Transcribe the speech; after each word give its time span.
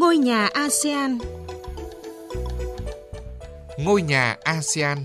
Ngôi 0.00 0.18
nhà 0.18 0.46
ASEAN 0.46 1.18
Ngôi 3.78 4.02
nhà 4.02 4.36
ASEAN 4.44 4.98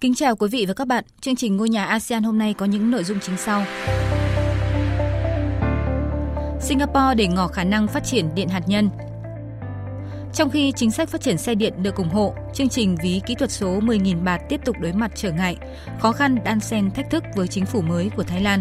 Kính 0.00 0.14
chào 0.14 0.36
quý 0.36 0.48
vị 0.48 0.64
và 0.68 0.74
các 0.74 0.88
bạn. 0.88 1.04
Chương 1.20 1.36
trình 1.36 1.56
Ngôi 1.56 1.68
nhà 1.68 1.84
ASEAN 1.84 2.22
hôm 2.22 2.38
nay 2.38 2.54
có 2.54 2.66
những 2.66 2.90
nội 2.90 3.04
dung 3.04 3.20
chính 3.20 3.36
sau. 3.36 3.64
Singapore 6.64 7.14
để 7.16 7.26
ngỏ 7.26 7.46
khả 7.48 7.64
năng 7.64 7.88
phát 7.88 8.04
triển 8.04 8.34
điện 8.34 8.48
hạt 8.48 8.62
nhân. 8.66 8.90
Trong 10.32 10.50
khi 10.50 10.72
chính 10.72 10.90
sách 10.90 11.08
phát 11.08 11.20
triển 11.20 11.38
xe 11.38 11.54
điện 11.54 11.82
được 11.82 11.96
ủng 11.96 12.08
hộ, 12.08 12.34
chương 12.54 12.68
trình 12.68 12.96
ví 13.02 13.20
kỹ 13.26 13.34
thuật 13.34 13.50
số 13.50 13.80
10.000 13.80 14.24
bạt 14.24 14.40
tiếp 14.48 14.60
tục 14.64 14.76
đối 14.80 14.92
mặt 14.92 15.10
trở 15.14 15.32
ngại, 15.32 15.56
khó 16.00 16.12
khăn 16.12 16.38
đan 16.44 16.60
xen 16.60 16.90
thách 16.90 17.10
thức 17.10 17.24
với 17.34 17.48
chính 17.48 17.66
phủ 17.66 17.80
mới 17.80 18.10
của 18.16 18.22
Thái 18.22 18.40
Lan. 18.40 18.60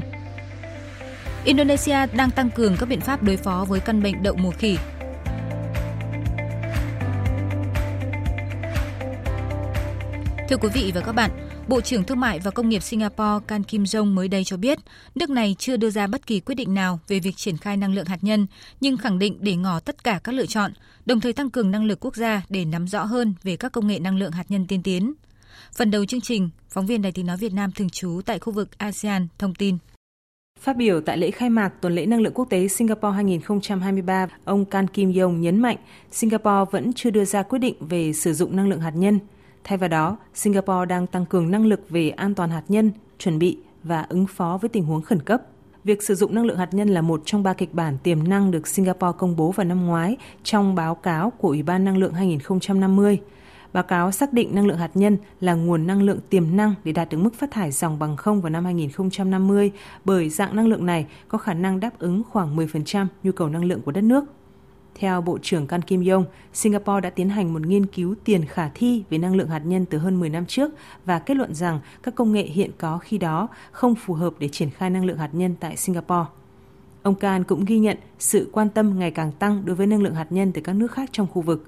Indonesia 1.46 2.06
đang 2.14 2.32
tăng 2.32 2.50
cường 2.50 2.78
các 2.78 2.90
biện 2.90 3.02
pháp 3.02 3.24
đối 3.24 3.38
phó 3.38 3.66
với 3.68 3.80
căn 3.80 4.04
bệnh 4.04 4.24
đậu 4.24 4.36
mùa 4.36 4.52
khỉ 4.52 4.78
Thưa 10.50 10.58
quý 10.58 10.70
vị 10.74 10.92
và 10.96 11.02
các 11.02 11.12
bạn, 11.12 11.32
Bộ 11.68 11.82
trưởng 11.82 12.04
Thương 12.04 12.20
mại 12.20 12.40
và 12.40 12.52
Công 12.52 12.70
nghiệp 12.70 12.84
Singapore 12.84 13.46
Can 13.48 13.64
Kim 13.64 13.84
Jong 13.84 14.14
mới 14.14 14.28
đây 14.28 14.44
cho 14.44 14.58
biết, 14.58 14.80
nước 15.16 15.30
này 15.30 15.56
chưa 15.60 15.78
đưa 15.78 15.90
ra 15.90 16.08
bất 16.08 16.28
kỳ 16.28 16.40
quyết 16.40 16.56
định 16.56 16.74
nào 16.74 17.00
về 17.08 17.20
việc 17.20 17.38
triển 17.38 17.58
khai 17.58 17.78
năng 17.78 17.94
lượng 17.94 18.06
hạt 18.06 18.18
nhân, 18.22 18.48
nhưng 18.82 18.98
khẳng 18.98 19.20
định 19.20 19.38
để 19.40 19.56
ngỏ 19.56 19.80
tất 19.80 20.04
cả 20.04 20.20
các 20.24 20.36
lựa 20.36 20.46
chọn, 20.46 20.72
đồng 21.06 21.20
thời 21.20 21.34
tăng 21.34 21.50
cường 21.50 21.72
năng 21.72 21.86
lực 21.86 22.00
quốc 22.06 22.16
gia 22.16 22.42
để 22.50 22.66
nắm 22.66 22.88
rõ 22.88 23.04
hơn 23.04 23.34
về 23.44 23.56
các 23.56 23.72
công 23.72 23.88
nghệ 23.88 24.00
năng 24.00 24.18
lượng 24.18 24.32
hạt 24.32 24.46
nhân 24.50 24.66
tiên 24.68 24.84
tiến. 24.84 25.14
Phần 25.76 25.92
đầu 25.92 26.06
chương 26.06 26.22
trình, 26.22 26.50
phóng 26.70 26.86
viên 26.86 27.02
Đài 27.02 27.12
tiếng 27.12 27.26
nói 27.26 27.38
Việt 27.38 27.54
Nam 27.54 27.72
thường 27.72 27.90
trú 27.90 28.22
tại 28.26 28.40
khu 28.40 28.54
vực 28.54 28.78
ASEAN 28.78 29.28
thông 29.38 29.56
tin. 29.56 29.78
Phát 30.60 30.78
biểu 30.78 31.02
tại 31.02 31.18
lễ 31.18 31.32
khai 31.32 31.50
mạc 31.50 31.70
Tuần 31.82 31.96
lễ 31.96 32.06
Năng 32.06 32.22
lượng 32.22 32.34
Quốc 32.34 32.50
tế 32.50 32.68
Singapore 32.68 33.16
2023, 33.16 34.28
ông 34.44 34.66
Can 34.66 34.88
Kim 34.88 35.14
Yong 35.20 35.42
nhấn 35.42 35.60
mạnh 35.60 35.78
Singapore 36.12 36.72
vẫn 36.72 36.94
chưa 36.94 37.10
đưa 37.10 37.26
ra 37.26 37.44
quyết 37.44 37.60
định 37.60 37.76
về 37.80 38.14
sử 38.14 38.34
dụng 38.34 38.56
năng 38.56 38.70
lượng 38.70 38.82
hạt 38.82 38.94
nhân– 38.96 39.20
Thay 39.64 39.78
vào 39.78 39.90
đó, 39.90 40.18
Singapore 40.34 40.86
đang 40.86 41.08
tăng 41.08 41.26
cường 41.26 41.52
năng 41.52 41.66
lực 41.66 41.90
về 41.90 42.10
an 42.10 42.36
toàn 42.36 42.50
hạt 42.50 42.64
nhân, 42.68 42.92
chuẩn 43.20 43.40
bị 43.40 43.58
và 43.84 44.06
ứng 44.10 44.28
phó 44.28 44.58
với 44.62 44.70
tình 44.70 44.84
huống 44.84 45.02
khẩn 45.02 45.22
cấp. 45.22 45.42
Việc 45.84 46.04
sử 46.04 46.16
dụng 46.16 46.36
năng 46.36 46.46
lượng 46.46 46.58
hạt 46.58 46.74
nhân 46.74 46.90
là 46.90 47.02
một 47.02 47.22
trong 47.26 47.44
ba 47.44 47.54
kịch 47.54 47.74
bản 47.74 47.98
tiềm 48.04 48.28
năng 48.28 48.52
được 48.52 48.68
Singapore 48.68 49.18
công 49.18 49.36
bố 49.36 49.52
vào 49.52 49.66
năm 49.66 49.86
ngoái 49.86 50.18
trong 50.44 50.76
báo 50.76 50.96
cáo 50.96 51.30
của 51.30 51.48
Ủy 51.48 51.64
ban 51.64 51.86
Năng 51.86 51.98
lượng 51.98 52.14
2050. 52.14 53.20
Báo 53.74 53.84
cáo 53.84 54.12
xác 54.12 54.34
định 54.34 54.56
năng 54.56 54.68
lượng 54.68 54.78
hạt 54.78 54.92
nhân 54.94 55.18
là 55.40 55.54
nguồn 55.54 55.88
năng 55.88 56.02
lượng 56.02 56.20
tiềm 56.30 56.58
năng 56.58 56.74
để 56.84 56.92
đạt 56.92 57.10
được 57.10 57.18
mức 57.18 57.36
phát 57.36 57.52
thải 57.52 57.72
dòng 57.72 58.00
bằng 58.00 58.18
không 58.18 58.42
vào 58.42 58.50
năm 58.50 58.66
2050 58.66 59.72
bởi 60.06 60.30
dạng 60.30 60.56
năng 60.56 60.68
lượng 60.68 60.86
này 60.86 61.06
có 61.28 61.38
khả 61.38 61.54
năng 61.54 61.80
đáp 61.80 62.00
ứng 62.00 62.24
khoảng 62.30 62.56
10% 62.56 63.06
nhu 63.24 63.32
cầu 63.32 63.50
năng 63.50 63.66
lượng 63.66 63.82
của 63.82 63.92
đất 63.92 64.04
nước. 64.04 64.24
Theo 64.96 65.22
Bộ 65.22 65.38
trưởng 65.42 65.68
Can 65.68 65.82
Kim 65.82 66.06
Yong, 66.06 66.26
Singapore 66.54 67.02
đã 67.02 67.10
tiến 67.10 67.30
hành 67.30 67.54
một 67.54 67.68
nghiên 67.68 67.86
cứu 67.86 68.16
tiền 68.24 68.46
khả 68.46 68.70
thi 68.74 69.04
về 69.10 69.18
năng 69.18 69.36
lượng 69.36 69.50
hạt 69.50 69.62
nhân 69.66 69.86
từ 69.86 69.98
hơn 69.98 70.20
10 70.20 70.30
năm 70.30 70.46
trước 70.46 70.72
và 71.06 71.20
kết 71.20 71.38
luận 71.38 71.56
rằng 71.56 71.80
các 72.04 72.16
công 72.16 72.32
nghệ 72.32 72.44
hiện 72.44 72.72
có 72.78 72.98
khi 72.98 73.18
đó 73.18 73.48
không 73.72 73.96
phù 73.96 74.14
hợp 74.14 74.34
để 74.40 74.50
triển 74.50 74.70
khai 74.70 74.90
năng 74.90 75.06
lượng 75.06 75.18
hạt 75.18 75.30
nhân 75.34 75.56
tại 75.60 75.78
Singapore. 75.78 76.30
Ông 77.04 77.16
Can 77.16 77.44
cũng 77.44 77.66
ghi 77.66 77.80
nhận 77.80 77.98
sự 78.20 78.50
quan 78.52 78.70
tâm 78.70 79.00
ngày 79.00 79.12
càng 79.12 79.32
tăng 79.32 79.66
đối 79.66 79.76
với 79.76 79.88
năng 79.88 80.02
lượng 80.02 80.16
hạt 80.16 80.28
nhân 80.30 80.52
từ 80.52 80.62
các 80.62 80.74
nước 80.74 80.92
khác 80.92 81.10
trong 81.12 81.28
khu 81.28 81.42
vực. 81.42 81.68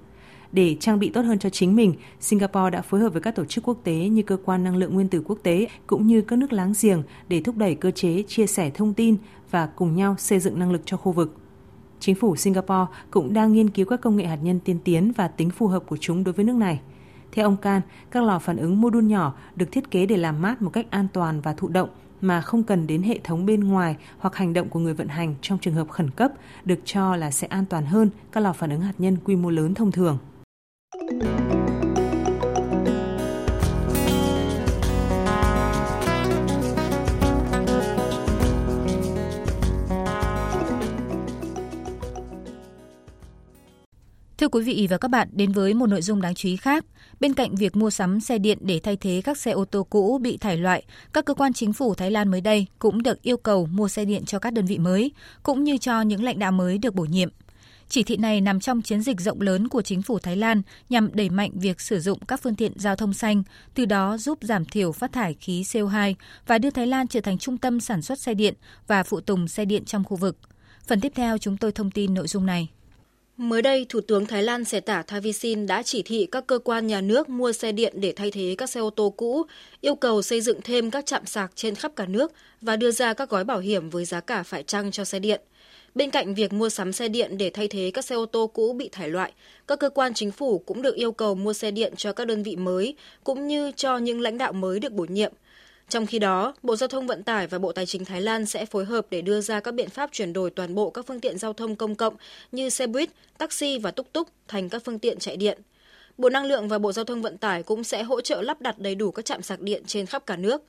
Để 0.51 0.77
trang 0.79 0.99
bị 0.99 1.09
tốt 1.09 1.21
hơn 1.21 1.39
cho 1.39 1.49
chính 1.49 1.75
mình, 1.75 1.93
Singapore 2.19 2.69
đã 2.69 2.81
phối 2.81 2.99
hợp 2.99 3.09
với 3.09 3.21
các 3.21 3.35
tổ 3.35 3.45
chức 3.45 3.67
quốc 3.67 3.77
tế 3.83 3.93
như 3.93 4.21
Cơ 4.21 4.37
quan 4.45 4.63
Năng 4.63 4.75
lượng 4.75 4.93
Nguyên 4.93 5.09
tử 5.09 5.21
Quốc 5.25 5.39
tế 5.43 5.67
cũng 5.87 6.07
như 6.07 6.21
các 6.21 6.39
nước 6.39 6.53
láng 6.53 6.73
giềng 6.81 7.03
để 7.27 7.41
thúc 7.41 7.57
đẩy 7.57 7.75
cơ 7.75 7.91
chế 7.91 8.23
chia 8.27 8.47
sẻ 8.47 8.69
thông 8.69 8.93
tin 8.93 9.17
và 9.51 9.65
cùng 9.65 9.95
nhau 9.95 10.15
xây 10.17 10.39
dựng 10.39 10.59
năng 10.59 10.71
lực 10.71 10.81
cho 10.85 10.97
khu 10.97 11.11
vực. 11.11 11.35
Chính 12.05 12.15
phủ 12.15 12.35
Singapore 12.35 12.91
cũng 13.11 13.33
đang 13.33 13.53
nghiên 13.53 13.69
cứu 13.69 13.85
các 13.85 14.01
công 14.01 14.15
nghệ 14.15 14.25
hạt 14.25 14.39
nhân 14.41 14.59
tiên 14.59 14.79
tiến 14.83 15.11
và 15.15 15.27
tính 15.27 15.49
phù 15.49 15.67
hợp 15.67 15.83
của 15.87 15.97
chúng 15.97 16.23
đối 16.23 16.33
với 16.33 16.45
nước 16.45 16.55
này. 16.55 16.79
Theo 17.31 17.45
ông 17.45 17.57
Can, 17.57 17.81
các 18.11 18.23
lò 18.23 18.39
phản 18.39 18.57
ứng 18.57 18.81
mô 18.81 18.89
đun 18.89 19.07
nhỏ 19.07 19.33
được 19.55 19.71
thiết 19.71 19.91
kế 19.91 20.05
để 20.05 20.17
làm 20.17 20.41
mát 20.41 20.61
một 20.61 20.69
cách 20.69 20.85
an 20.89 21.07
toàn 21.13 21.41
và 21.41 21.53
thụ 21.53 21.67
động 21.67 21.89
mà 22.21 22.41
không 22.41 22.63
cần 22.63 22.87
đến 22.87 23.01
hệ 23.01 23.19
thống 23.23 23.45
bên 23.45 23.63
ngoài 23.63 23.95
hoặc 24.17 24.35
hành 24.35 24.53
động 24.53 24.69
của 24.69 24.79
người 24.79 24.93
vận 24.93 25.07
hành 25.07 25.35
trong 25.41 25.59
trường 25.59 25.73
hợp 25.73 25.89
khẩn 25.89 26.09
cấp, 26.09 26.31
được 26.65 26.79
cho 26.85 27.15
là 27.15 27.31
sẽ 27.31 27.47
an 27.47 27.65
toàn 27.65 27.85
hơn 27.85 28.09
các 28.31 28.41
lò 28.41 28.53
phản 28.53 28.69
ứng 28.69 28.81
hạt 28.81 28.93
nhân 28.97 29.17
quy 29.23 29.35
mô 29.35 29.49
lớn 29.49 29.73
thông 29.73 29.91
thường. 29.91 30.17
Thưa 44.45 44.49
quý 44.49 44.63
vị 44.63 44.87
và 44.89 44.97
các 44.97 45.07
bạn, 45.07 45.27
đến 45.31 45.51
với 45.51 45.73
một 45.73 45.87
nội 45.87 46.01
dung 46.01 46.21
đáng 46.21 46.35
chú 46.35 46.49
ý 46.49 46.55
khác. 46.55 46.85
Bên 47.19 47.33
cạnh 47.33 47.55
việc 47.55 47.75
mua 47.75 47.89
sắm 47.89 48.19
xe 48.19 48.37
điện 48.37 48.57
để 48.61 48.79
thay 48.83 48.97
thế 48.97 49.21
các 49.23 49.37
xe 49.37 49.51
ô 49.51 49.65
tô 49.65 49.87
cũ 49.89 50.17
bị 50.21 50.37
thải 50.37 50.57
loại, 50.57 50.83
các 51.13 51.25
cơ 51.25 51.33
quan 51.33 51.53
chính 51.53 51.73
phủ 51.73 51.95
Thái 51.95 52.11
Lan 52.11 52.31
mới 52.31 52.41
đây 52.41 52.65
cũng 52.79 53.03
được 53.03 53.21
yêu 53.21 53.37
cầu 53.37 53.65
mua 53.65 53.87
xe 53.87 54.05
điện 54.05 54.25
cho 54.25 54.39
các 54.39 54.53
đơn 54.53 54.65
vị 54.65 54.77
mới, 54.77 55.11
cũng 55.43 55.63
như 55.63 55.77
cho 55.77 56.01
những 56.01 56.23
lãnh 56.23 56.39
đạo 56.39 56.51
mới 56.51 56.77
được 56.77 56.95
bổ 56.95 57.03
nhiệm. 57.03 57.29
Chỉ 57.89 58.03
thị 58.03 58.17
này 58.17 58.41
nằm 58.41 58.59
trong 58.59 58.81
chiến 58.81 59.01
dịch 59.01 59.21
rộng 59.21 59.41
lớn 59.41 59.67
của 59.67 59.81
chính 59.81 60.01
phủ 60.01 60.19
Thái 60.19 60.35
Lan 60.35 60.61
nhằm 60.89 61.09
đẩy 61.13 61.29
mạnh 61.29 61.51
việc 61.53 61.81
sử 61.81 61.99
dụng 61.99 62.19
các 62.27 62.41
phương 62.43 62.55
tiện 62.55 62.71
giao 62.75 62.95
thông 62.95 63.13
xanh, 63.13 63.43
từ 63.73 63.85
đó 63.85 64.17
giúp 64.17 64.37
giảm 64.41 64.65
thiểu 64.65 64.91
phát 64.91 65.13
thải 65.13 65.33
khí 65.33 65.61
CO2 65.61 66.13
và 66.47 66.57
đưa 66.57 66.69
Thái 66.69 66.87
Lan 66.87 67.07
trở 67.07 67.21
thành 67.21 67.37
trung 67.37 67.57
tâm 67.57 67.79
sản 67.79 68.01
xuất 68.01 68.19
xe 68.19 68.33
điện 68.33 68.53
và 68.87 69.03
phụ 69.03 69.19
tùng 69.19 69.47
xe 69.47 69.65
điện 69.65 69.85
trong 69.85 70.03
khu 70.03 70.17
vực. 70.17 70.37
Phần 70.87 71.01
tiếp 71.01 71.11
theo 71.15 71.37
chúng 71.37 71.57
tôi 71.57 71.71
thông 71.71 71.91
tin 71.91 72.13
nội 72.13 72.27
dung 72.27 72.45
này. 72.45 72.69
Mới 73.37 73.61
đây, 73.61 73.85
Thủ 73.89 74.01
tướng 74.01 74.25
Thái 74.25 74.43
Lan 74.43 74.65
Seta 74.65 75.01
Thavisin 75.01 75.67
đã 75.67 75.83
chỉ 75.83 76.01
thị 76.01 76.27
các 76.31 76.47
cơ 76.47 76.59
quan 76.59 76.87
nhà 76.87 77.01
nước 77.01 77.29
mua 77.29 77.51
xe 77.51 77.71
điện 77.71 77.93
để 77.95 78.13
thay 78.15 78.31
thế 78.31 78.55
các 78.57 78.69
xe 78.69 78.79
ô 78.79 78.89
tô 78.89 79.13
cũ, 79.17 79.43
yêu 79.81 79.95
cầu 79.95 80.21
xây 80.21 80.41
dựng 80.41 80.59
thêm 80.63 80.91
các 80.91 81.05
trạm 81.05 81.25
sạc 81.25 81.51
trên 81.55 81.75
khắp 81.75 81.91
cả 81.95 82.05
nước 82.05 82.31
và 82.61 82.75
đưa 82.75 82.91
ra 82.91 83.13
các 83.13 83.29
gói 83.29 83.43
bảo 83.43 83.59
hiểm 83.59 83.89
với 83.89 84.05
giá 84.05 84.19
cả 84.19 84.43
phải 84.43 84.63
chăng 84.63 84.91
cho 84.91 85.05
xe 85.05 85.19
điện. 85.19 85.41
Bên 85.95 86.09
cạnh 86.11 86.33
việc 86.33 86.53
mua 86.53 86.69
sắm 86.69 86.93
xe 86.93 87.07
điện 87.07 87.37
để 87.37 87.49
thay 87.49 87.67
thế 87.67 87.91
các 87.93 88.05
xe 88.05 88.15
ô 88.15 88.25
tô 88.25 88.47
cũ 88.47 88.73
bị 88.73 88.89
thải 88.91 89.09
loại, 89.09 89.31
các 89.67 89.79
cơ 89.79 89.89
quan 89.89 90.13
chính 90.13 90.31
phủ 90.31 90.59
cũng 90.59 90.81
được 90.81 90.95
yêu 90.95 91.11
cầu 91.11 91.35
mua 91.35 91.53
xe 91.53 91.71
điện 91.71 91.93
cho 91.97 92.13
các 92.13 92.27
đơn 92.27 92.43
vị 92.43 92.55
mới, 92.55 92.95
cũng 93.23 93.47
như 93.47 93.71
cho 93.75 93.97
những 93.97 94.21
lãnh 94.21 94.37
đạo 94.37 94.53
mới 94.53 94.79
được 94.79 94.91
bổ 94.91 95.05
nhiệm– 95.09 95.33
trong 95.89 96.05
khi 96.05 96.19
đó, 96.19 96.53
Bộ 96.63 96.75
Giao 96.75 96.87
thông 96.87 97.07
Vận 97.07 97.23
tải 97.23 97.47
và 97.47 97.59
Bộ 97.59 97.71
Tài 97.71 97.85
chính 97.85 98.05
Thái 98.05 98.21
Lan 98.21 98.45
sẽ 98.45 98.65
phối 98.65 98.85
hợp 98.85 99.05
để 99.09 99.21
đưa 99.21 99.41
ra 99.41 99.59
các 99.59 99.73
biện 99.73 99.89
pháp 99.89 100.09
chuyển 100.11 100.33
đổi 100.33 100.49
toàn 100.49 100.75
bộ 100.75 100.89
các 100.89 101.05
phương 101.07 101.19
tiện 101.19 101.37
giao 101.37 101.53
thông 101.53 101.75
công 101.75 101.95
cộng 101.95 102.15
như 102.51 102.69
xe 102.69 102.87
buýt, 102.87 103.09
taxi 103.37 103.77
và 103.77 103.91
túc 103.91 104.13
túc 104.13 104.29
thành 104.47 104.69
các 104.69 104.81
phương 104.85 104.99
tiện 104.99 105.19
chạy 105.19 105.37
điện. 105.37 105.61
Bộ 106.17 106.29
Năng 106.29 106.45
lượng 106.45 106.67
và 106.67 106.79
Bộ 106.79 106.91
Giao 106.91 107.05
thông 107.05 107.21
Vận 107.21 107.37
tải 107.37 107.63
cũng 107.63 107.83
sẽ 107.83 108.03
hỗ 108.03 108.21
trợ 108.21 108.41
lắp 108.41 108.61
đặt 108.61 108.79
đầy 108.79 108.95
đủ 108.95 109.11
các 109.11 109.25
trạm 109.25 109.41
sạc 109.41 109.61
điện 109.61 109.83
trên 109.87 110.05
khắp 110.05 110.25
cả 110.25 110.35
nước. 110.35 110.63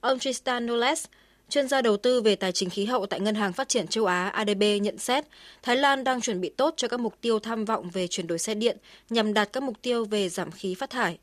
Ông 0.00 0.18
Tristan 0.18 0.66
Noles, 0.66 1.04
chuyên 1.48 1.68
gia 1.68 1.82
đầu 1.82 1.96
tư 1.96 2.22
về 2.22 2.36
tài 2.36 2.52
chính 2.52 2.70
khí 2.70 2.84
hậu 2.84 3.06
tại 3.06 3.20
Ngân 3.20 3.34
hàng 3.34 3.52
Phát 3.52 3.68
triển 3.68 3.86
châu 3.86 4.06
Á 4.06 4.28
ADB 4.28 4.62
nhận 4.82 4.98
xét, 4.98 5.24
Thái 5.62 5.76
Lan 5.76 6.04
đang 6.04 6.20
chuẩn 6.20 6.40
bị 6.40 6.48
tốt 6.48 6.74
cho 6.76 6.88
các 6.88 7.00
mục 7.00 7.14
tiêu 7.20 7.38
tham 7.38 7.64
vọng 7.64 7.90
về 7.90 8.06
chuyển 8.06 8.26
đổi 8.26 8.38
xe 8.38 8.54
điện 8.54 8.76
nhằm 9.10 9.34
đạt 9.34 9.52
các 9.52 9.62
mục 9.62 9.82
tiêu 9.82 10.04
về 10.04 10.28
giảm 10.28 10.50
khí 10.50 10.74
phát 10.74 10.90
thải. 10.90 11.18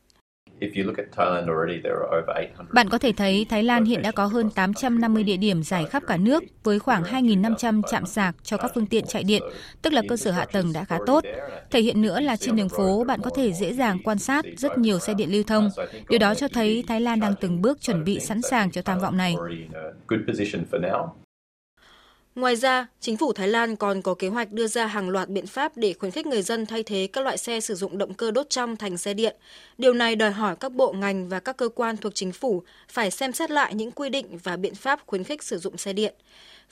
Bạn 2.74 2.90
có 2.90 2.98
thể 2.98 3.12
thấy 3.12 3.46
Thái 3.50 3.64
Lan 3.64 3.86
hiện 3.86 4.02
đã 4.02 4.12
có 4.12 4.26
hơn 4.26 4.50
850 4.50 5.24
địa 5.24 5.38
điểm 5.38 5.64
dài 5.64 5.86
khắp 5.86 6.04
cả 6.08 6.18
nước 6.18 6.44
với 6.64 6.80
khoảng 6.80 7.04
2.500 7.04 7.82
trạm 7.82 8.06
sạc 8.06 8.36
cho 8.44 8.58
các 8.58 8.72
phương 8.76 8.86
tiện 8.86 9.06
chạy 9.08 9.24
điện, 9.24 9.44
tức 9.82 9.94
là 9.94 10.02
cơ 10.10 10.18
sở 10.18 10.32
hạ 10.32 10.46
tầng 10.46 10.74
đã 10.74 10.84
khá 10.84 10.98
tốt. 11.06 11.24
Thể 11.72 11.82
hiện 11.82 12.02
nữa 12.02 12.20
là 12.20 12.36
trên 12.36 12.56
đường 12.56 12.70
phố 12.70 13.04
bạn 13.04 13.22
có 13.22 13.30
thể 13.36 13.54
dễ 13.54 13.74
dàng 13.74 13.98
quan 14.04 14.20
sát 14.20 14.46
rất 14.58 14.78
nhiều 14.78 15.00
xe 15.00 15.14
điện 15.14 15.32
lưu 15.32 15.44
thông. 15.44 15.70
Điều 16.10 16.20
đó 16.20 16.36
cho 16.36 16.48
thấy 16.48 16.84
Thái 16.88 17.02
Lan 17.02 17.20
đang 17.20 17.34
từng 17.42 17.62
bước 17.62 17.82
chuẩn 17.82 18.04
bị 18.04 18.20
sẵn 18.20 18.42
sàng 18.42 18.72
cho 18.72 18.82
tham 18.82 19.00
vọng 19.00 19.18
này. 19.18 19.36
Ngoài 22.38 22.56
ra, 22.56 22.88
chính 23.00 23.18
phủ 23.18 23.34
Thái 23.34 23.48
Lan 23.48 23.76
còn 23.76 24.02
có 24.02 24.14
kế 24.14 24.28
hoạch 24.28 24.52
đưa 24.52 24.68
ra 24.68 24.86
hàng 24.86 25.10
loạt 25.10 25.30
biện 25.30 25.48
pháp 25.48 25.78
để 25.78 25.94
khuyến 25.94 26.12
khích 26.12 26.26
người 26.26 26.42
dân 26.42 26.66
thay 26.66 26.84
thế 26.84 27.08
các 27.14 27.24
loại 27.24 27.38
xe 27.38 27.60
sử 27.60 27.76
dụng 27.76 27.98
động 27.98 28.14
cơ 28.14 28.32
đốt 28.32 28.50
trong 28.50 28.76
thành 28.76 28.98
xe 28.98 29.14
điện. 29.14 29.36
Điều 29.78 29.94
này 29.94 30.16
đòi 30.16 30.32
hỏi 30.32 30.56
các 30.60 30.72
bộ 30.72 30.92
ngành 30.92 31.30
và 31.30 31.40
các 31.40 31.58
cơ 31.58 31.70
quan 31.70 31.98
thuộc 31.98 32.16
chính 32.16 32.32
phủ 32.32 32.64
phải 32.90 33.12
xem 33.12 33.34
xét 33.34 33.52
lại 33.52 33.76
những 33.76 33.92
quy 33.92 34.10
định 34.10 34.38
và 34.44 34.58
biện 34.58 34.76
pháp 34.76 35.00
khuyến 35.06 35.24
khích 35.24 35.44
sử 35.44 35.58
dụng 35.58 35.78
xe 35.78 35.94
điện. 35.94 36.14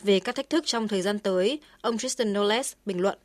Về 0.01 0.19
các 0.19 0.35
thách 0.35 0.49
thức 0.49 0.63
trong 0.65 0.87
thời 0.87 1.01
gian 1.01 1.19
tới, 1.19 1.59
ông 1.81 1.97
Tristan 1.97 2.33
Knowles 2.33 2.73
bình 2.85 3.01
luận. 3.01 3.17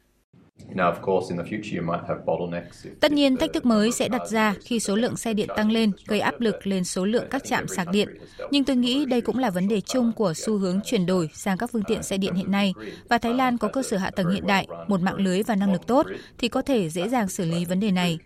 Tất 3.00 3.12
nhiên, 3.12 3.36
thách 3.36 3.52
thức 3.52 3.66
mới 3.66 3.92
sẽ 3.92 4.08
đặt 4.08 4.22
ra 4.28 4.54
khi 4.64 4.80
số 4.80 4.96
lượng 4.96 5.16
xe 5.16 5.34
điện 5.34 5.48
tăng 5.56 5.70
lên, 5.70 5.92
gây 6.06 6.20
áp 6.20 6.40
lực 6.40 6.66
lên 6.66 6.84
số 6.84 7.04
lượng 7.04 7.24
các 7.30 7.44
trạm 7.44 7.68
sạc 7.68 7.88
điện. 7.90 8.08
Nhưng 8.50 8.64
tôi 8.64 8.76
nghĩ 8.76 9.04
đây 9.04 9.20
cũng 9.20 9.38
là 9.38 9.50
vấn 9.50 9.68
đề 9.68 9.80
chung 9.80 10.12
của 10.12 10.34
xu 10.34 10.58
hướng 10.58 10.80
chuyển 10.84 11.06
đổi 11.06 11.28
sang 11.34 11.58
các 11.58 11.70
phương 11.72 11.82
tiện 11.82 12.02
xe 12.02 12.16
điện 12.16 12.34
hiện 12.34 12.50
nay. 12.50 12.74
Và 13.08 13.18
Thái 13.18 13.34
Lan 13.34 13.58
có 13.58 13.68
cơ 13.68 13.82
sở 13.82 13.96
hạ 13.96 14.10
tầng 14.10 14.30
hiện 14.30 14.46
đại, 14.46 14.66
một 14.88 15.00
mạng 15.00 15.16
lưới 15.16 15.42
và 15.42 15.56
năng 15.56 15.72
lực 15.72 15.86
tốt, 15.86 16.06
thì 16.38 16.48
có 16.48 16.62
thể 16.62 16.88
dễ 16.88 17.08
dàng 17.08 17.28
xử 17.28 17.44
lý 17.44 17.64
vấn 17.64 17.80
đề 17.80 17.90
này. 17.90 18.18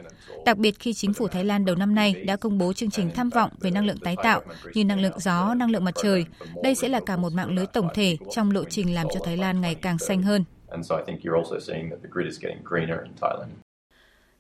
Đặc 0.45 0.59
biệt 0.59 0.79
khi 0.79 0.93
chính 0.93 1.13
phủ 1.13 1.29
Thái 1.29 1.45
Lan 1.45 1.65
đầu 1.65 1.77
năm 1.77 1.95
nay 1.95 2.15
đã 2.27 2.37
công 2.37 2.59
bố 2.59 2.73
chương 2.73 2.91
trình 2.91 3.11
tham 3.15 3.31
vọng 3.31 3.51
về 3.61 3.71
năng 3.71 3.87
lượng 3.87 3.99
tái 3.99 4.17
tạo 4.23 4.41
như 4.75 4.85
năng 4.85 5.01
lượng 5.01 5.19
gió, 5.21 5.55
năng 5.55 5.71
lượng 5.71 5.85
mặt 5.85 5.95
trời. 6.03 6.25
Đây 6.63 6.75
sẽ 6.75 6.89
là 6.89 7.01
cả 7.07 7.17
một 7.17 7.33
mạng 7.33 7.55
lưới 7.55 7.67
tổng 7.67 7.89
thể 7.95 8.17
trong 8.35 8.51
lộ 8.51 8.65
trình 8.65 8.95
làm 8.95 9.07
cho 9.15 9.21
Thái 9.25 9.37
Lan 9.37 9.61
ngày 9.61 9.75
càng 9.75 9.99
xanh 9.99 10.23
hơn. 10.23 10.45
And 10.71 10.87
so 10.87 10.97
I 10.97 11.03
think 11.07 11.21
you're 11.21 11.39
also 11.39 11.59
seeing 11.59 11.91
that 11.91 11.99
the 12.03 12.09
grid 12.13 12.27
is 12.27 12.41
getting 12.41 12.63
greener 12.65 13.03
in 13.03 13.13
Thailand. 13.21 13.51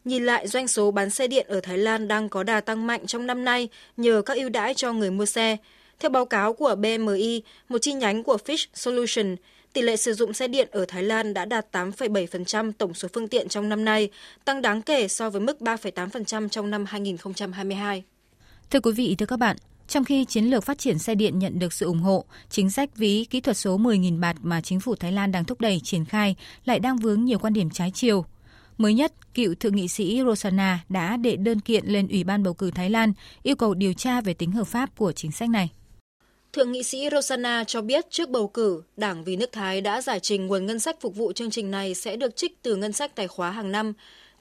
Nhìn 0.04 0.24
lại, 0.24 0.48
doanh 0.48 0.68
số 0.68 0.90
bán 0.90 1.10
xe 1.10 1.28
điện 1.28 1.46
ở 1.48 1.60
Thái 1.60 1.78
Lan 1.78 2.08
đang 2.08 2.28
có 2.28 2.42
đà 2.42 2.60
tăng 2.60 2.86
mạnh 2.86 3.06
trong 3.06 3.26
năm 3.26 3.44
nay 3.44 3.68
nhờ 3.96 4.22
các 4.26 4.36
ưu 4.36 4.48
đãi 4.48 4.74
cho 4.74 4.92
người 4.92 5.10
mua 5.10 5.26
xe. 5.26 5.56
Theo 5.98 6.10
báo 6.10 6.24
cáo 6.24 6.52
của 6.52 6.74
BMI, 6.74 7.42
một 7.68 7.78
chi 7.78 7.92
nhánh 7.92 8.22
của 8.22 8.38
Fish 8.44 8.66
Solution, 8.74 9.36
tỷ 9.72 9.82
lệ 9.82 9.96
sử 9.96 10.12
dụng 10.12 10.32
xe 10.32 10.48
điện 10.48 10.68
ở 10.70 10.84
Thái 10.88 11.02
Lan 11.02 11.34
đã 11.34 11.44
đạt 11.44 11.66
8,7% 11.72 12.72
tổng 12.78 12.94
số 12.94 13.08
phương 13.12 13.28
tiện 13.28 13.48
trong 13.48 13.68
năm 13.68 13.84
nay, 13.84 14.10
tăng 14.44 14.62
đáng 14.62 14.82
kể 14.82 15.08
so 15.08 15.30
với 15.30 15.40
mức 15.40 15.56
3,8% 15.60 16.48
trong 16.48 16.70
năm 16.70 16.84
2022. 16.84 18.04
Thưa 18.70 18.80
quý 18.80 18.92
vị, 18.92 19.14
thưa 19.18 19.26
các 19.26 19.36
bạn, 19.36 19.56
trong 19.88 20.04
khi 20.04 20.24
chiến 20.24 20.44
lược 20.44 20.64
phát 20.64 20.78
triển 20.78 20.98
xe 20.98 21.14
điện 21.14 21.38
nhận 21.38 21.58
được 21.58 21.72
sự 21.72 21.86
ủng 21.86 22.00
hộ, 22.00 22.24
chính 22.50 22.70
sách 22.70 22.96
ví 22.96 23.24
kỹ 23.30 23.40
thuật 23.40 23.56
số 23.56 23.78
10.000 23.78 24.20
bạt 24.20 24.36
mà 24.42 24.60
chính 24.60 24.80
phủ 24.80 24.94
Thái 24.94 25.12
Lan 25.12 25.32
đang 25.32 25.44
thúc 25.44 25.60
đẩy 25.60 25.80
triển 25.84 26.04
khai 26.04 26.36
lại 26.64 26.78
đang 26.78 26.96
vướng 26.96 27.24
nhiều 27.24 27.38
quan 27.38 27.52
điểm 27.52 27.70
trái 27.70 27.90
chiều. 27.94 28.24
Mới 28.78 28.94
nhất, 28.94 29.12
cựu 29.34 29.54
thượng 29.54 29.76
nghị 29.76 29.88
sĩ 29.88 30.22
Rosana 30.26 30.78
đã 30.88 31.16
đệ 31.16 31.36
đơn 31.36 31.60
kiện 31.60 31.86
lên 31.86 32.08
Ủy 32.08 32.24
ban 32.24 32.42
bầu 32.42 32.54
cử 32.54 32.70
Thái 32.70 32.90
Lan 32.90 33.12
yêu 33.42 33.56
cầu 33.56 33.74
điều 33.74 33.92
tra 33.92 34.20
về 34.20 34.34
tính 34.34 34.52
hợp 34.52 34.66
pháp 34.66 34.96
của 34.96 35.12
chính 35.12 35.32
sách 35.32 35.50
này. 35.50 35.70
Thượng 36.52 36.72
nghị 36.72 36.82
sĩ 36.82 37.08
Rosana 37.12 37.64
cho 37.64 37.82
biết 37.82 38.10
trước 38.10 38.30
bầu 38.30 38.48
cử, 38.48 38.82
Đảng 38.96 39.24
Vì 39.24 39.36
nước 39.36 39.52
Thái 39.52 39.80
đã 39.80 40.00
giải 40.02 40.20
trình 40.20 40.46
nguồn 40.46 40.66
ngân 40.66 40.78
sách 40.78 41.00
phục 41.00 41.16
vụ 41.16 41.32
chương 41.32 41.50
trình 41.50 41.70
này 41.70 41.94
sẽ 41.94 42.16
được 42.16 42.36
trích 42.36 42.62
từ 42.62 42.76
ngân 42.76 42.92
sách 42.92 43.16
tài 43.16 43.28
khóa 43.28 43.50
hàng 43.50 43.72
năm. 43.72 43.92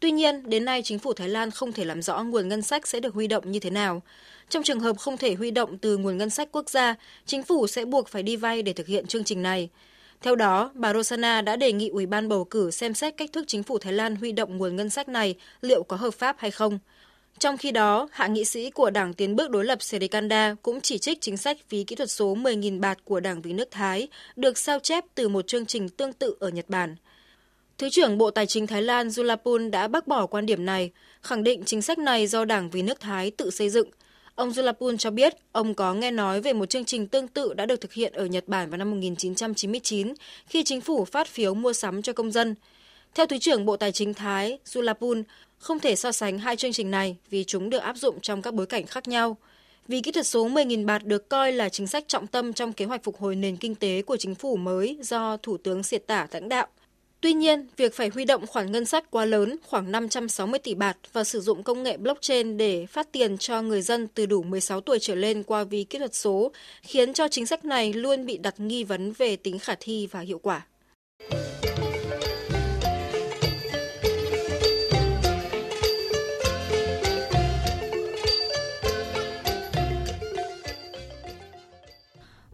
Tuy 0.04 0.12
nhiên, 0.12 0.50
đến 0.50 0.66
nay 0.66 0.82
chính 0.84 1.00
phủ 1.00 1.14
Thái 1.14 1.30
Lan 1.30 1.52
không 1.52 1.72
thể 1.72 1.86
làm 1.86 2.02
rõ 2.02 2.24
nguồn 2.24 2.48
ngân 2.48 2.62
sách 2.62 2.88
sẽ 2.88 3.00
được 3.00 3.14
huy 3.14 3.28
động 3.28 3.52
như 3.52 3.60
thế 3.60 3.70
nào. 3.70 4.02
Trong 4.50 4.64
trường 4.64 4.80
hợp 4.80 4.98
không 4.98 5.18
thể 5.18 5.34
huy 5.34 5.52
động 5.52 5.78
từ 5.78 5.98
nguồn 5.98 6.18
ngân 6.18 6.30
sách 6.30 6.50
quốc 6.52 6.70
gia, 6.70 6.96
chính 7.26 7.44
phủ 7.44 7.68
sẽ 7.68 7.86
buộc 7.86 8.08
phải 8.08 8.24
đi 8.24 8.36
vay 8.36 8.62
để 8.62 8.74
thực 8.74 8.88
hiện 8.88 9.08
chương 9.08 9.24
trình 9.24 9.44
này. 9.44 9.70
Theo 10.22 10.36
đó, 10.36 10.72
bà 10.74 10.94
Rosana 10.94 11.42
đã 11.42 11.56
đề 11.56 11.72
nghị 11.72 11.90
Ủy 11.90 12.06
ban 12.06 12.30
bầu 12.30 12.44
cử 12.44 12.72
xem 12.72 12.94
xét 12.94 13.18
cách 13.18 13.30
thức 13.34 13.44
chính 13.48 13.64
phủ 13.64 13.78
Thái 13.78 13.94
Lan 13.94 14.16
huy 14.16 14.32
động 14.32 14.58
nguồn 14.58 14.76
ngân 14.76 14.90
sách 14.90 15.10
này 15.10 15.36
liệu 15.62 15.84
có 15.84 15.96
hợp 15.96 16.14
pháp 16.14 16.36
hay 16.40 16.52
không. 16.52 16.80
Trong 17.40 17.58
khi 17.58 17.72
đó, 17.72 18.08
hạ 18.12 18.28
nghị 18.28 18.46
sĩ 18.46 18.70
của 18.70 18.90
Đảng 18.90 19.14
Tiến 19.14 19.36
bước 19.36 19.50
đối 19.50 19.66
lập 19.66 19.82
Serikanda 19.82 20.56
cũng 20.62 20.82
chỉ 20.82 20.98
trích 20.98 21.22
chính 21.22 21.38
sách 21.38 21.58
phí 21.70 21.84
kỹ 21.84 21.96
thuật 21.96 22.12
số 22.12 22.36
10.000 22.36 22.80
bạt 22.80 22.98
của 23.06 23.20
Đảng 23.20 23.42
Vì 23.42 23.54
nước 23.54 23.72
Thái 23.72 24.08
được 24.36 24.58
sao 24.58 24.80
chép 24.80 25.04
từ 25.16 25.30
một 25.30 25.48
chương 25.48 25.66
trình 25.66 25.90
tương 25.90 26.14
tự 26.14 26.36
ở 26.40 26.50
Nhật 26.50 26.70
Bản. 26.70 26.96
Thứ 27.84 27.90
trưởng 27.90 28.18
Bộ 28.18 28.32
Tài 28.32 28.46
chính 28.46 28.68
Thái 28.68 28.82
Lan 28.82 29.08
Julapun 29.08 29.70
đã 29.70 29.88
bác 29.88 30.08
bỏ 30.08 30.26
quan 30.26 30.46
điểm 30.46 30.66
này, 30.66 30.92
khẳng 31.22 31.44
định 31.44 31.64
chính 31.66 31.82
sách 31.82 32.00
này 32.00 32.28
do 32.28 32.46
Đảng 32.46 32.70
Vì 32.70 32.82
nước 32.82 33.00
Thái 33.00 33.32
tự 33.32 33.50
xây 33.50 33.70
dựng– 33.70 33.90
Ông 34.36 34.50
Julapun 34.50 34.98
cho 34.98 35.12
biết 35.12 35.34
ông 35.52 35.74
có 35.74 35.94
nghe 35.94 36.12
nói 36.12 36.42
về 36.42 36.54
một 36.54 36.70
chương 36.70 36.86
trình 36.86 37.08
tương 37.08 37.28
tự 37.28 37.54
đã 37.54 37.66
được 37.66 37.82
thực 37.82 37.94
hiện 37.94 38.14
ở 38.14 38.26
Nhật 38.26 38.48
Bản 38.48 38.70
vào 38.70 38.78
năm 38.78 38.92
1999 38.92 40.14
khi 40.48 40.64
chính 40.64 40.82
phủ 40.82 41.06
phát 41.06 41.28
phiếu 41.28 41.54
mua 41.54 41.74
sắm 41.74 42.02
cho 42.02 42.14
công 42.14 42.32
dân. 42.32 42.56
Theo 43.16 43.26
Thứ 43.26 43.38
trưởng 43.38 43.66
Bộ 43.66 43.78
Tài 43.78 43.92
chính 43.92 44.14
Thái, 44.14 44.60
Julapun, 44.66 45.24
không 45.58 45.80
thể 45.80 45.96
so 45.96 46.12
sánh 46.12 46.40
hai 46.40 46.56
chương 46.56 46.74
trình 46.74 46.92
này 46.92 47.18
vì 47.30 47.44
chúng 47.44 47.70
được 47.70 47.82
áp 47.82 47.98
dụng 47.98 48.20
trong 48.22 48.42
các 48.42 48.54
bối 48.54 48.66
cảnh 48.66 48.86
khác 48.86 49.08
nhau. 49.08 49.38
Vì 49.88 50.02
kỹ 50.02 50.12
thuật 50.12 50.28
số 50.28 50.50
10.000 50.50 50.86
bạt 50.86 51.06
được 51.06 51.30
coi 51.30 51.52
là 51.52 51.70
chính 51.70 51.88
sách 51.88 52.08
trọng 52.08 52.28
tâm 52.28 52.54
trong 52.54 52.74
kế 52.74 52.86
hoạch 52.86 53.04
phục 53.04 53.18
hồi 53.18 53.36
nền 53.36 53.58
kinh 53.58 53.76
tế 53.76 54.02
của 54.02 54.18
chính 54.18 54.36
phủ 54.36 54.56
mới 54.56 54.98
do 55.02 55.38
Thủ 55.38 55.58
tướng 55.58 55.84
Siệt 55.84 56.08
Tả 56.08 56.28
lãnh 56.32 56.50
đạo– 56.50 56.68
Tuy 57.24 57.34
nhiên, 57.34 57.68
việc 57.78 57.94
phải 57.96 58.10
huy 58.14 58.26
động 58.26 58.48
khoản 58.48 58.72
ngân 58.72 58.86
sách 58.86 59.12
quá 59.12 59.26
lớn, 59.26 59.56
khoảng 59.64 59.92
560 59.92 60.60
tỷ 60.60 60.76
bạt 60.76 60.98
và 61.14 61.24
sử 61.24 61.42
dụng 61.42 61.64
công 61.64 61.84
nghệ 61.84 61.98
blockchain 61.98 62.58
để 62.58 62.86
phát 62.86 63.12
tiền 63.12 63.38
cho 63.38 63.62
người 63.62 63.82
dân 63.82 64.08
từ 64.08 64.26
đủ 64.26 64.44
16 64.44 64.82
tuổi 64.82 65.00
trở 65.02 65.16
lên 65.16 65.44
qua 65.44 65.64
ví 65.64 65.84
kỹ 65.84 65.98
thuật 65.98 66.16
số, 66.16 66.52
khiến 66.82 67.14
cho 67.14 67.28
chính 67.28 67.46
sách 67.46 67.66
này 67.66 67.94
luôn 67.94 68.26
bị 68.26 68.38
đặt 68.38 68.60
nghi 68.60 68.84
vấn 68.84 69.12
về 69.12 69.36
tính 69.36 69.60
khả 69.60 69.76
thi 69.80 70.08
và 70.12 70.20
hiệu 70.20 70.40
quả. 70.44 70.66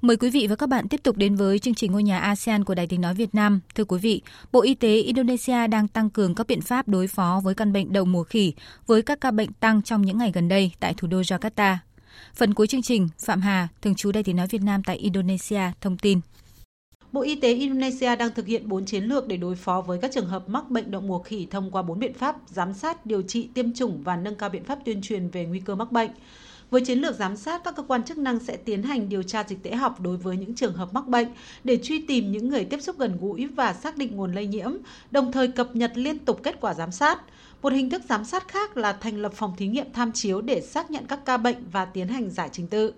Mời 0.09 0.17
quý 0.17 0.29
vị 0.29 0.47
và 0.47 0.56
các 0.56 0.69
bạn 0.69 0.88
tiếp 0.88 1.03
tục 1.03 1.17
đến 1.17 1.35
với 1.35 1.59
chương 1.59 1.73
trình 1.73 1.91
ngôi 1.91 2.03
nhà 2.03 2.19
ASEAN 2.19 2.63
của 2.63 2.75
Đài 2.75 2.88
Tiếng 2.88 3.01
Nói 3.01 3.13
Việt 3.13 3.35
Nam. 3.35 3.59
Thưa 3.75 3.83
quý 3.85 4.00
vị, 4.00 4.21
Bộ 4.51 4.61
Y 4.61 4.75
tế 4.75 4.95
Indonesia 4.95 5.67
đang 5.67 5.88
tăng 5.88 6.09
cường 6.09 6.35
các 6.35 6.47
biện 6.47 6.61
pháp 6.61 6.88
đối 6.88 7.07
phó 7.07 7.41
với 7.44 7.56
căn 7.56 7.73
bệnh 7.73 7.94
đậu 7.94 8.06
mùa 8.06 8.23
khỉ 8.23 8.53
với 8.88 9.01
các 9.01 9.21
ca 9.21 9.31
bệnh 9.31 9.53
tăng 9.53 9.81
trong 9.81 10.01
những 10.01 10.17
ngày 10.17 10.31
gần 10.33 10.47
đây 10.47 10.71
tại 10.79 10.94
thủ 10.97 11.07
đô 11.07 11.21
Jakarta. 11.21 11.77
Phần 12.35 12.53
cuối 12.53 12.67
chương 12.67 12.81
trình, 12.81 13.07
Phạm 13.25 13.41
Hà, 13.41 13.67
thường 13.81 13.95
trú 13.95 14.11
Đài 14.11 14.23
Tiếng 14.23 14.35
Nói 14.35 14.47
Việt 14.47 14.61
Nam 14.61 14.83
tại 14.85 14.97
Indonesia, 14.97 15.61
thông 15.81 15.97
tin. 15.97 16.19
Bộ 17.11 17.21
Y 17.21 17.35
tế 17.35 17.53
Indonesia 17.53 18.15
đang 18.15 18.33
thực 18.35 18.47
hiện 18.47 18.69
4 18.69 18.85
chiến 18.85 19.03
lược 19.03 19.27
để 19.27 19.38
đối 19.38 19.56
phó 19.56 19.81
với 19.81 20.00
các 20.01 20.11
trường 20.13 20.27
hợp 20.27 20.50
mắc 20.50 20.69
bệnh 20.69 20.91
đậu 20.91 21.01
mùa 21.01 21.19
khỉ 21.19 21.47
thông 21.51 21.71
qua 21.71 21.81
4 21.81 22.00
biện 22.00 22.13
pháp 22.13 22.35
giám 22.47 22.73
sát, 22.73 23.06
điều 23.06 23.21
trị, 23.21 23.50
tiêm 23.53 23.73
chủng 23.73 24.03
và 24.03 24.15
nâng 24.15 24.35
cao 24.35 24.50
biện 24.50 24.63
pháp 24.63 24.79
tuyên 24.85 25.01
truyền 25.01 25.29
về 25.29 25.45
nguy 25.45 25.59
cơ 25.59 25.75
mắc 25.75 25.91
bệnh. 25.91 26.09
Với 26.71 26.81
chiến 26.81 27.00
lược 27.00 27.16
giám 27.16 27.36
sát, 27.36 27.63
các 27.63 27.75
cơ 27.75 27.83
quan 27.83 28.04
chức 28.04 28.18
năng 28.18 28.39
sẽ 28.39 28.57
tiến 28.57 28.83
hành 28.83 29.10
điều 29.10 29.24
tra 29.24 29.44
dịch 29.48 29.63
tễ 29.63 29.75
học 29.75 30.01
đối 30.01 30.18
với 30.18 30.38
những 30.38 30.56
trường 30.56 30.74
hợp 30.74 30.94
mắc 30.94 31.07
bệnh 31.07 31.27
để 31.63 31.77
truy 31.83 32.01
tìm 32.01 32.31
những 32.31 32.50
người 32.50 32.66
tiếp 32.66 32.81
xúc 32.81 33.00
gần 33.00 33.18
gũi 33.21 33.48
và 33.48 33.74
xác 33.74 33.98
định 33.98 34.16
nguồn 34.16 34.33
lây 34.33 34.48
nhiễm, 34.48 34.71
đồng 35.12 35.31
thời 35.31 35.48
cập 35.48 35.75
nhật 35.75 35.92
liên 35.95 36.19
tục 36.19 36.39
kết 36.44 36.62
quả 36.62 36.74
giám 36.74 36.92
sát. 36.92 37.21
Một 37.62 37.74
hình 37.74 37.89
thức 37.89 38.01
giám 38.10 38.25
sát 38.25 38.48
khác 38.48 38.77
là 38.77 38.94
thành 38.94 39.18
lập 39.18 39.33
phòng 39.36 39.54
thí 39.57 39.68
nghiệm 39.68 39.94
tham 39.94 40.12
chiếu 40.12 40.42
để 40.42 40.62
xác 40.62 40.92
nhận 40.92 41.06
các 41.07 41.25
ca 41.25 41.38
bệnh 41.38 41.57
và 41.71 41.86
tiến 41.86 42.07
hành 42.07 42.30
giải 42.30 42.50
trình 42.51 42.68
tự. 42.68 42.94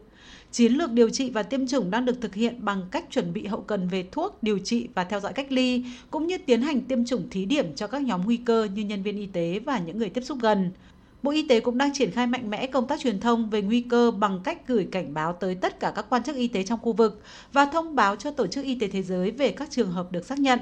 Chiến 0.52 0.74
lược 0.74 0.92
điều 0.92 1.10
trị 1.10 1.30
và 1.30 1.44
tiêm 1.44 1.68
chủng 1.68 1.92
đang 1.92 2.06
được 2.06 2.22
thực 2.22 2.36
hiện 2.36 2.66
bằng 2.66 2.82
cách 2.92 3.06
chuẩn 3.10 3.34
bị 3.34 3.46
hậu 3.46 3.62
cần 3.62 3.88
về 3.88 4.06
thuốc, 4.12 4.44
điều 4.44 4.60
trị 4.60 4.88
và 4.96 5.04
theo 5.04 5.20
dõi 5.20 5.34
cách 5.34 5.52
ly, 5.52 5.86
cũng 6.12 6.28
như 6.28 6.38
tiến 6.38 6.62
hành 6.62 6.82
tiêm 6.82 7.06
chủng 7.06 7.30
thí 7.30 7.46
điểm 7.46 7.76
cho 7.76 7.88
các 7.88 8.02
nhóm 8.02 8.26
nguy 8.26 8.38
cơ 8.38 8.68
như 8.74 8.84
nhân 8.84 9.04
viên 9.04 9.18
y 9.18 9.26
tế 9.26 9.60
và 9.66 9.80
những 9.80 9.98
người 9.98 10.10
tiếp 10.10 10.22
xúc 10.22 10.38
gần. 10.42 10.72
Bộ 11.24 11.32
Y 11.32 11.48
tế 11.48 11.60
cũng 11.60 11.78
đang 11.78 11.94
triển 11.94 12.12
khai 12.12 12.28
mạnh 12.28 12.50
mẽ 12.50 12.68
công 12.68 12.88
tác 12.88 13.00
truyền 13.00 13.20
thông 13.20 13.50
về 13.50 13.62
nguy 13.62 13.82
cơ 13.82 14.12
bằng 14.12 14.40
cách 14.44 14.68
gửi 14.68 14.88
cảnh 14.92 15.14
báo 15.14 15.34
tới 15.34 15.56
tất 15.56 15.80
cả 15.80 15.92
các 15.96 16.06
quan 16.10 16.24
chức 16.24 16.36
y 16.36 16.48
tế 16.48 16.64
trong 16.64 16.80
khu 16.80 16.94
vực 16.94 17.22
và 17.54 17.66
thông 17.66 17.96
báo 17.96 18.16
cho 18.16 18.32
Tổ 18.32 18.48
chức 18.48 18.66
Y 18.66 18.76
tế 18.76 18.88
Thế 18.88 19.04
giới 19.04 19.32
về 19.32 19.52
các 19.52 19.72
trường 19.72 19.92
hợp 19.92 20.12
được 20.12 20.26
xác 20.26 20.40
nhận. 20.40 20.60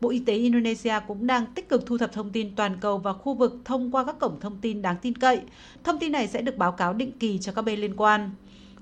Bộ 0.00 0.10
Y 0.10 0.18
tế 0.18 0.34
Indonesia 0.34 0.94
cũng 1.08 1.26
đang 1.26 1.46
tích 1.46 1.68
cực 1.68 1.86
thu 1.86 1.98
thập 1.98 2.12
thông 2.12 2.30
tin 2.30 2.56
toàn 2.56 2.76
cầu 2.80 2.98
và 2.98 3.12
khu 3.12 3.34
vực 3.34 3.56
thông 3.64 3.90
qua 3.90 4.04
các 4.04 4.18
cổng 4.18 4.40
thông 4.40 4.58
tin 4.60 4.82
đáng 4.82 4.96
tin 5.02 5.18
cậy. 5.18 5.40
Thông 5.84 5.98
tin 5.98 6.12
này 6.12 6.28
sẽ 6.28 6.42
được 6.42 6.56
báo 6.56 6.72
cáo 6.72 6.92
định 6.92 7.12
kỳ 7.18 7.38
cho 7.38 7.52
các 7.52 7.62
bên 7.62 7.80
liên 7.80 7.96
quan. 7.96 8.30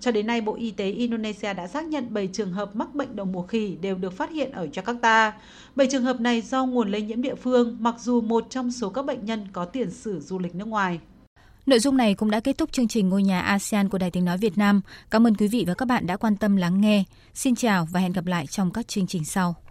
Cho 0.02 0.10
đến 0.10 0.26
nay, 0.26 0.40
Bộ 0.40 0.54
Y 0.54 0.70
tế 0.70 0.90
Indonesia 0.90 1.54
đã 1.54 1.66
xác 1.66 1.84
nhận 1.84 2.14
7 2.14 2.28
trường 2.32 2.52
hợp 2.52 2.76
mắc 2.76 2.94
bệnh 2.94 3.16
đậu 3.16 3.26
mùa 3.26 3.42
khỉ 3.42 3.76
đều 3.80 3.96
được 3.96 4.12
phát 4.12 4.30
hiện 4.30 4.52
ở 4.52 4.66
Jakarta. 4.72 5.30
7 5.76 5.86
trường 5.90 6.02
hợp 6.02 6.20
này 6.20 6.40
do 6.40 6.66
nguồn 6.66 6.90
lây 6.90 7.02
nhiễm 7.02 7.22
địa 7.22 7.34
phương, 7.34 7.76
mặc 7.80 7.94
dù 7.98 8.20
một 8.20 8.46
trong 8.50 8.72
số 8.72 8.88
các 8.88 9.06
bệnh 9.06 9.24
nhân 9.24 9.48
có 9.52 9.64
tiền 9.64 9.90
sử 9.90 10.20
du 10.20 10.38
lịch 10.38 10.54
nước 10.54 10.68
ngoài. 10.68 11.00
Nội 11.66 11.78
dung 11.78 11.96
này 11.96 12.14
cũng 12.14 12.30
đã 12.30 12.40
kết 12.40 12.58
thúc 12.58 12.72
chương 12.72 12.88
trình 12.88 13.08
Ngôi 13.08 13.22
nhà 13.22 13.40
ASEAN 13.40 13.88
của 13.88 13.98
Đài 13.98 14.10
Tiếng 14.10 14.24
Nói 14.24 14.38
Việt 14.38 14.58
Nam. 14.58 14.80
Cảm 15.10 15.26
ơn 15.26 15.34
quý 15.34 15.48
vị 15.48 15.64
và 15.68 15.74
các 15.74 15.86
bạn 15.86 16.06
đã 16.06 16.16
quan 16.16 16.36
tâm 16.36 16.56
lắng 16.56 16.80
nghe. 16.80 17.04
Xin 17.34 17.54
chào 17.54 17.88
và 17.90 18.00
hẹn 18.00 18.12
gặp 18.12 18.26
lại 18.26 18.46
trong 18.46 18.70
các 18.70 18.88
chương 18.88 19.06
trình 19.06 19.24
sau. 19.24 19.54